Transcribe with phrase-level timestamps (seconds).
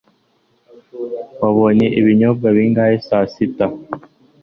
[1.63, 3.65] Wanyoye ibinyobwa bingahe saa sita?